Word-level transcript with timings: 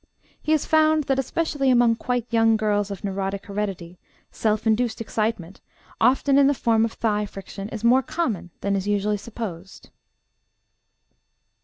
He 0.41 0.51
has 0.53 0.65
found 0.65 1.03
that, 1.03 1.19
especially 1.19 1.69
among 1.69 1.95
quite 1.95 2.25
young 2.33 2.57
girls 2.57 2.89
of 2.89 3.03
neurotic 3.03 3.45
heredity, 3.45 3.99
self 4.31 4.65
induced 4.65 4.99
excitement, 4.99 5.61
often 5.99 6.39
in 6.39 6.47
the 6.47 6.55
form 6.55 6.85
of 6.85 6.93
thigh 6.93 7.27
friction, 7.27 7.69
is 7.69 7.83
more 7.83 8.01
common 8.01 8.49
than 8.61 8.75
is 8.75 8.87
usually 8.87 9.17
supposed. 9.17 9.91